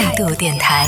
[0.00, 0.86] 态度电台。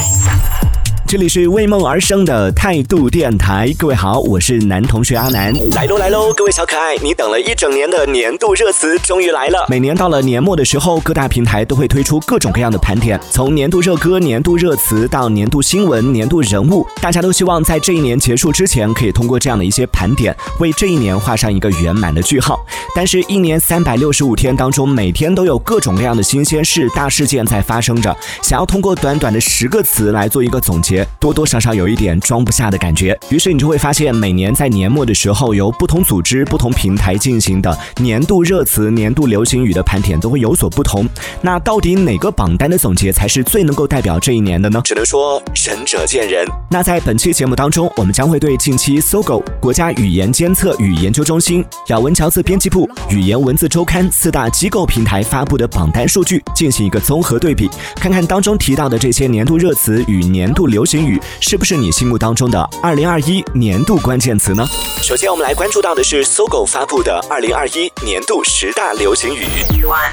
[1.12, 9.66] 这里是为梦而生的态度电台，各位好，我是男同学阿南，来喽来喽，各位小可爱，你等了一整年的年度热词终于来了。
[9.68, 22.58] 每年到了年末的时候，各大平台都会推出各种各样的盘点，从年度热歌、年度热词到年度新闻、年度人物，大家都希望在这一年结束之前，可以通过这样的一些盘点，为这一年画上一个圆满的句号。
[22.96, 31.01] 但是，一年三百六十五天当中，每天都有各种各样的新鲜事、大事件在发生着，想要通过短短的十个词来做一个总结。
[31.18, 41.06] 多多少少有一点装不下的感觉，于是你就会发现，每年在年末的时候，由不同组织、不同平台进行的年度热词、年度流行语的盘点都会有所不同。
[41.40, 44.80] 那到底哪个榜单的总结才是最能够代表这一年的呢？
[44.84, 46.46] 只能说仁者见仁。
[46.70, 61.20] 那在本期节目当中，我们将会对近期搜狗、国家语言监测与研究中心、咬文嚼字编辑部、语言文字周刊四大机构平台发布的榜单数据进行一个综合对比，看看当中提到的这些年度热词与年度流行语。
[61.40, 64.66] 是不是你心目当中的二零二一年度关键词呢？
[65.02, 69.46] 首先，我们来关注到的是搜狗发布的二零二一年度十大流行语：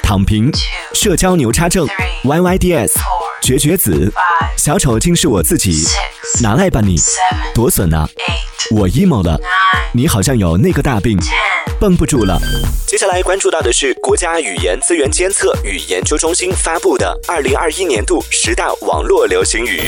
[0.04, 0.52] 躺平、
[0.94, 1.88] 社交牛叉症、
[2.24, 2.92] YYDS、
[3.42, 4.12] 绝绝子、
[4.58, 5.86] 小丑竟是我自己、
[6.42, 6.96] 拿来吧你、
[7.54, 8.08] 多损啊、
[8.72, 9.40] 我 emo 了、
[9.94, 11.18] 你好像有那个大病。
[11.80, 12.40] 绷不住了。
[12.86, 19.82] 接下来关注到的是国家语言资源监测与研究中心发布的二零二一年度十大网络流行语：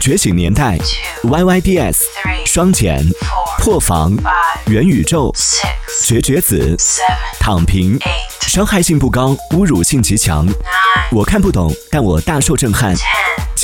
[0.00, 0.76] 觉醒年代、
[1.22, 1.96] YYDS、
[2.44, 3.02] 双减、
[3.58, 4.12] 破防、
[4.66, 5.32] 元宇宙、
[6.02, 6.76] 绝绝子、
[7.38, 7.98] 躺平、
[8.40, 10.46] 伤害性不高，侮辱性极强。
[11.12, 12.94] 我看不懂，但我大受震撼。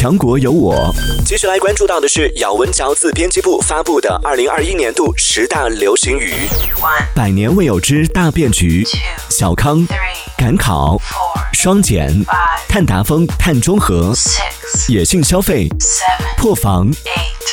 [0.01, 0.91] 强国有我。
[1.27, 6.33] 接下来关注到的是咬文嚼字编辑部发布的二零二一年度十大流行语：
[7.15, 8.83] 百年未有之大变局，
[9.29, 9.87] 小康，
[10.39, 10.99] 赶考，
[11.53, 12.25] 双减，
[12.67, 14.15] 碳达峰、碳中和，
[14.89, 15.69] 野性消费，
[16.41, 16.91] 破防，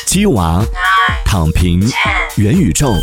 [0.05, 0.63] 鸡娃，
[1.25, 1.81] 躺平，
[2.37, 2.93] 元宇宙。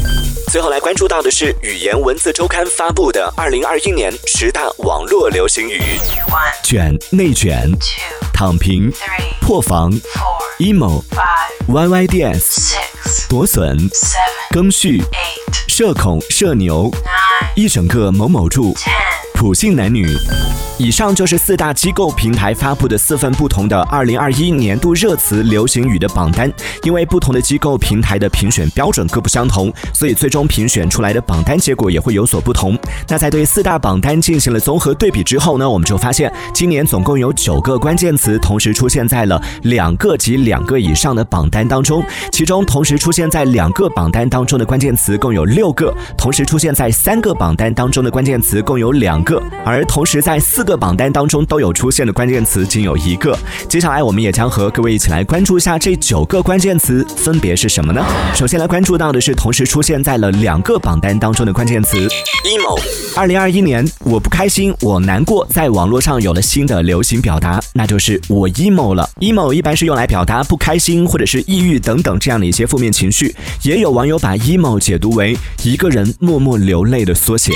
[0.51, 5.83] 最后来关注到的是语言文字周刊发布的二零二一年十大网络流行语：
[6.63, 7.70] 卷，内卷。
[8.33, 8.91] 躺平，
[9.42, 9.92] 破防
[10.58, 11.03] ，emo，yyds，
[13.29, 13.77] 夺笋，
[14.53, 15.03] 更续，
[15.69, 16.91] 社恐，社牛，
[17.55, 18.75] 一整个某某柱。
[19.35, 20.17] 普信男女，
[20.77, 26.52] 以上就是四大机构平台发布的四份不同的二零二一年度热词流行语的榜单。
[26.83, 32.77] 因为不同的机构平台的评选标准各不相同，所以最终评选出来的榜单结果也会有所不同。
[33.08, 49.23] 那在对四大榜单进行了综合对比之后呢，我们就发现今年总共有九个关键词同时出现在了两个及两个以上的榜单当中，其中同时出现在两个榜单当中的关键词共有六个，同时出现在三个榜单当中的关键词共有两。
[49.24, 53.39] 个，而同时在四个榜单当中都有出现的关键词仅有一个。
[53.69, 58.05] 接下来我们也将和各位一起来关注一下这九个关键词分别是什么呢？
[58.35, 62.08] 首先来关注到的是同时出现在了两个榜单当中的关键词
[62.45, 62.80] ：emo。
[63.14, 69.08] 二零二一年，我不开心，我难过，在网络上有了新的流行表达，那就是我 emo 了。
[69.20, 77.52] emo 一般是用来表达不开心或者是抑郁等等这样的一些负面情绪，也有网友把 emo 解读为一个人默默流泪的缩写。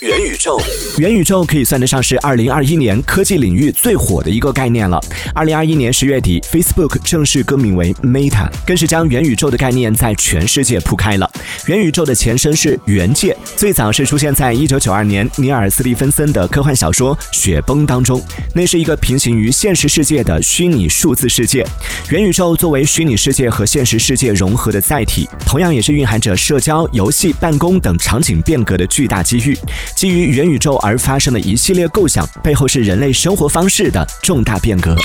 [0.00, 0.60] 元宇宙，
[0.98, 5.00] 元宇宙可以算得上是二零二一年科技领域最火的一个概念了。
[5.34, 11.28] 二零二一年十月底，Facebook 正式更名为 Meta，更是将元宇宙的概念在全世界铺开了。
[11.66, 18.22] 元宇宙的前身是元界，最早是出现在一九九二年尼尔·斯蒂芬森的科幻小说《雪崩》当中，
[18.54, 21.66] 那是一个平行于现实世界的虚拟数字世界。
[22.10, 29.58] 元宇宙作为虚拟世界和现实世界融合的载体，同样也是蕴含着社交、游戏、办公等场景变革的巨大机遇。
[29.94, 34.96] 基于元宇宙而发生的一系列构想，背后是人类生活方式的重大变革。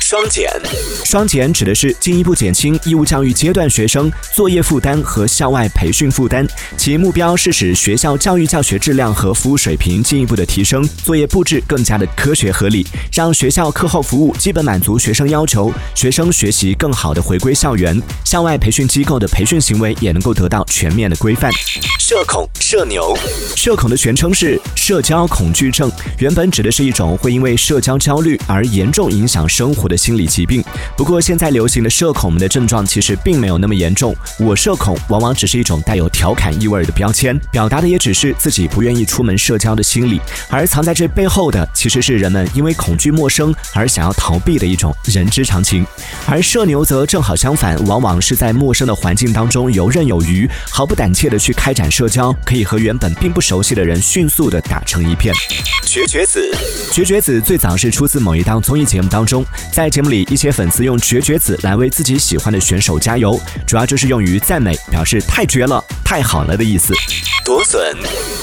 [0.00, 0.50] 双减，
[1.04, 6.44] 双减指的是进一步减轻义务教育阶段学生作业负担和校外培训负担，
[6.76, 21.52] 其目标是使学校教育教学质量和服务水平进一步的提升，作业布置更加的科学合理，让学校课后服务基本满足学生要求，学生学习更好的回归校园，校外培训机构的培训行为也能够得到全面的规范。
[22.10, 23.16] 社恐、社牛，
[23.54, 30.60] 社恐的全称是社交恐惧症，原本指的是一种会因为社交焦虑而严重影响生活的心理疾病。
[30.96, 45.86] 不过现在流行的社恐们的症状其实并没有那么严重，我社恐往往只是一种带有调侃意味的标签，表达的也只是自己不愿意出门社交的心理，而藏在这背后的其实是人们因为恐惧陌生而想要逃避的一种人之常情。
[46.26, 51.88] 而社牛则正好相反，往往是在陌生的环境当中游刃有余，毫不胆怯的去开展。
[52.00, 55.34] 社交可以和原本并不熟悉的人迅速的打成一片。
[55.84, 56.50] 绝绝子，
[56.90, 66.94] 绝绝子最早是出自某一档综艺节目当中，在节目里，一些粉丝用绝绝子来为自己喜欢的选手加油，主要就是用于赞美，表示太绝了、太好了的意思。
[67.44, 67.94] 夺笋，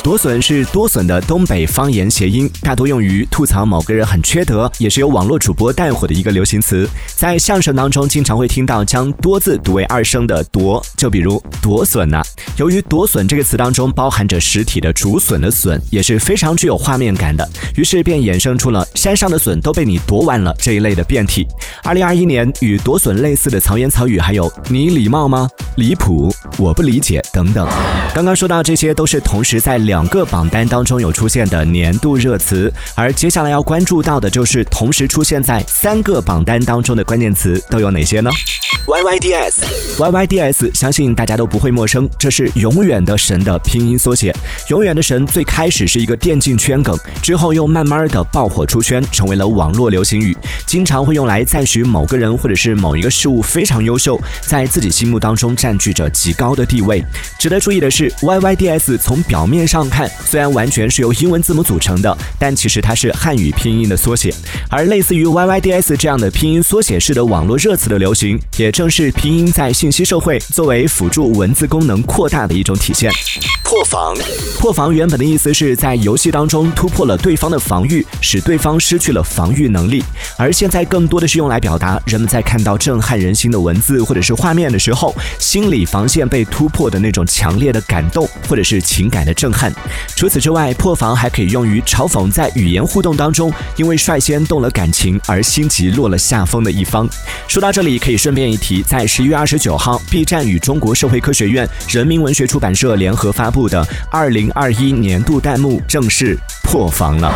[0.04, 6.88] 夺笋是多笋的东北方言谐音，大多用于吐槽某个人很缺德，也是由网络主播带火的一个流行词。
[7.16, 12.22] 在相声当中，经常会听到将多字读为二声的夺，就比如夺笋呐。
[12.58, 21.48] 由于夺笋这个词当中包含着实体的竹笋的笋，也是非常具有画面感的，于是便衍生出了山上的笋都被你夺完了这一类的变体。
[21.84, 25.48] 二零二一年与夺笋类似的槽言草语还有你礼貌吗？
[25.78, 27.68] 离谱，我不理解等等。
[28.14, 28.58] 刚刚说到。
[28.68, 38.30] 这些都是同时在两个榜单当中有出现的年度热词，而接下来要关注到的就是同时出现在三个榜单当中的关键词都有哪些呢
[38.88, 44.36] ？Y Y D S，Y Y D S，相信大家都不会陌生，这是永远的神的拼音缩写。
[44.70, 50.36] 永远的神最开始是一个电竞圈梗，之后又慢慢的爆火出圈，成为了网络流行语，
[50.66, 57.04] 经常会用来赞许某个人或者是某一个事物非常优秀，在自己心目当中占据着极高的地位。
[57.40, 58.98] 值得注意的是，Y Y D S。
[58.98, 64.34] 从表面上看，虽然完全是由英文字母组成的，但其实它是汉语拼音的缩写。
[64.70, 73.12] 而类似于 YYDS 这样的拼音缩写式的网络热词的流行，也正是拼音在信息社会作为辅助文字功能扩大的一种体现。
[73.36, 73.57] Yeah.
[73.70, 74.16] 破防，
[74.58, 80.02] 破防原本的意思是在游戏当中突破了对方的防御，使对方失去了防御能力。
[80.38, 89.70] 而现在更多的是用来表达人们在看到震撼人心的文字或者是画面的时候，心理防线被突破的那种强烈的感动，或者是情感的震撼。
[90.16, 97.06] 除此之外，破防还可以用于嘲讽在语言互动当中，因为率先动了感情而心急落了下风的一方。
[97.50, 103.57] 说到这里，可以顺便一提，在十一月二十九号，B 站与中国社会科学院人民文学出版社联合发布。
[103.58, 106.38] 部的二零二一年度弹幕正式
[106.68, 107.34] 破防了。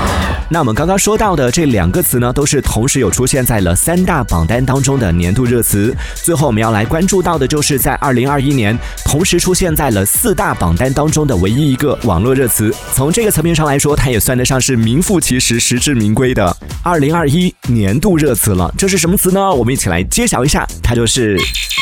[0.50, 5.96] 那我们刚刚说到的这两个词呢，都是同时有出现在了三大榜单当中的年度热词。
[6.16, 12.76] 最后我们要来关注到的，就是在二零二一年同时出现在了四大榜单当中的唯一一个网络热词。
[12.94, 18.74] 从这个层面上来说，它也算得上是名副其实、实至名归的二零二一年度热词了。
[18.78, 19.50] 这是什么词呢？
[19.54, 21.40] 我们一起来揭晓一下，它就是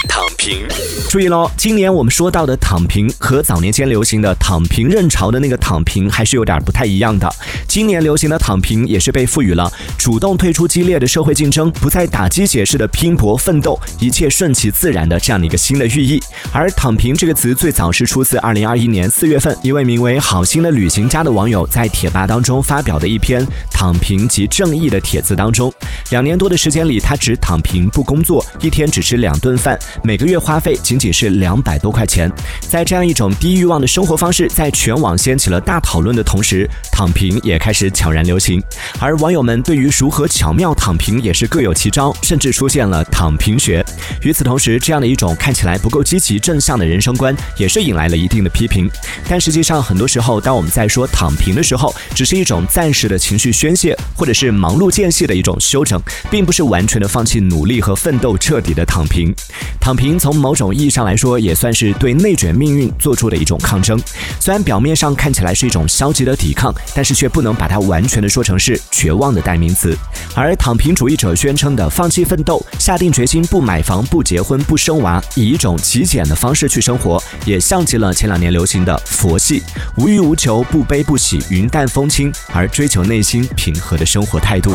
[0.07, 0.67] 躺平。
[1.09, 4.35] 注意喽，今年我们说到的躺平和早年间流行的。
[4.35, 7.27] 躺平认潮的那个躺平还是有点不太一样的。
[7.67, 16.21] 今年流行的躺平也是被赋予了主动退出激烈的社会竞争，不再打鸡血式的拼搏奋斗，一切顺其自然的这样的一个新的寓意。
[16.51, 25.73] 而躺平这个词最早是出自二零二一年四月份一位名为好心的旅行家的网友在贴吧当中发表的一篇躺平即正义的帖子当中。
[26.11, 32.31] 两年多的时间里，他只躺平不工作，一天只吃两顿饭，每个月花费仅仅是两百多块钱。
[32.61, 34.19] 在这样一种低欲望的生活。
[34.19, 38.63] 方式在全网掀起了大讨论的同时，躺平也开始悄然流行。
[38.99, 43.85] 而网友们对于如何巧妙躺平也是各有奇招，甚至出现了躺平学。
[44.21, 48.89] 与此同时，这样的一种看起来不够积极正向的人生观，也是引来了一定的批评。
[49.27, 59.33] 但实际上，很多时候，当我们在说躺平的时候，只是一种暂时的情绪宣泄，或者是忙碌间隙的一种休整，并不是完全的放弃努力和奋斗，彻底的躺平。
[59.79, 63.99] 躺平从某种意义上来说，也算是对内卷命运做出的一种抗争。
[64.39, 69.93] 虽然表面上看起来是一种消极的抵抗，但是却不能把它完全的说成是绝望的代名词。
[70.33, 79.61] 而躺平主义者宣称的放弃奋斗、下定决心不买房、不结婚、不生娃，以一种极简的方式去生活，也像极了前两年流行的佛系，
[79.97, 84.73] 无欲无求、不悲不喜、云淡风轻，而追求内心平和的生活态度。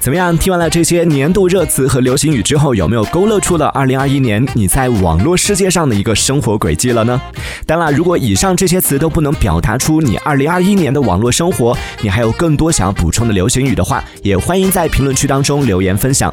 [0.00, 0.36] 怎么样？
[0.38, 7.20] 听完了这些年度热词和流行语之后，有没有勾勒出了2021年你在网络世界上的一个生活轨迹了呢？
[7.66, 16.32] 当然，如果以上这些词都不能表达出你二零二一年的网络生活，你还有更多想要补充的流行语的话，也欢迎在评论区当中留言分享。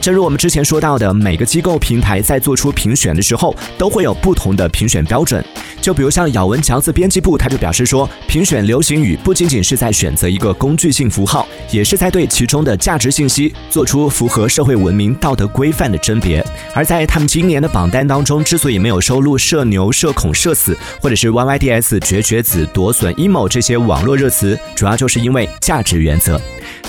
[0.00, 5.44] 正如我们之前说到的，每个机构平台在做出评选的时候，都会有不同的评选标准。
[5.86, 16.44] 就比如像咬文嚼字编辑部，他就表示说，评选流行语不仅仅是在选择一个工具性符号，也是在对其中的价值信息做出符合社会文明道德规范的甄别。
[16.74, 26.40] 而在他们今年的榜单当中，之所以没有收录社牛、社恐、社死，或者是 YYDS、绝绝子、夺笋、emo 这些网络热词，主要就是因为价值原则。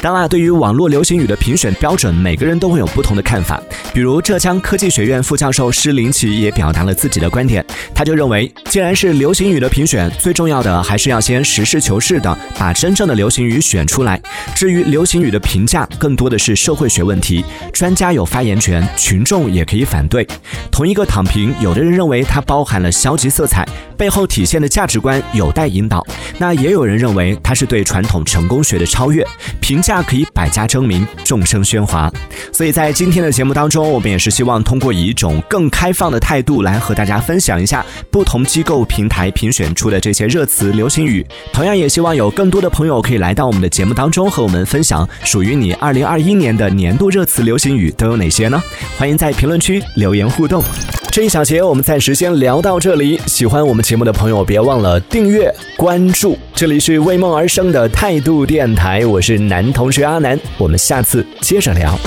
[0.01, 3.61] 当然，对于网络流行语的评选标准，每个人都会有不同的看法。
[3.93, 7.63] 比如浙江科技学院副教授施林奇也表达了自己的观点，
[7.93, 14.21] 他就认为，既然然是流行语的评选，最重要的还是要先实事求是的把真正的流行语选出来。
[14.55, 20.25] 至于流行语的评价，更多的是社会学问题，专家有发言权，群众也可以反对。
[20.71, 23.67] 同一个躺平，有的人认为它包含了消极色彩，
[23.97, 25.99] 背后体现的价值观有待引导；
[26.37, 29.21] 那也有人认为它是对传统成功学的超越。
[29.59, 32.09] 评价可以百家争鸣，众生喧哗。
[32.53, 41.25] 所以在今天的节目当中，我们也是希望通过以一种更开放的态度来和大家分享一下不同机构平台评选出的这些热词流行语。
[41.53, 48.61] 同样也希望有更多的朋友可以来到我们的节目当中，和我们分享属于你二零二一年的年度热词流行语都有哪些呢？
[48.97, 50.63] 欢迎在评论区留言互动。
[51.11, 53.19] 这一小节我们暂时先聊到这里。
[53.25, 56.37] 喜欢我们节目的朋友，别忘了订阅关注。
[56.53, 61.97] 这里是为梦而生的态度电台，我是男同学阿南，我们下次接着聊。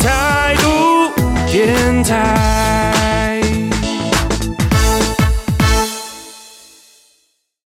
[0.00, 1.12] 态度
[1.52, 3.01] 电台。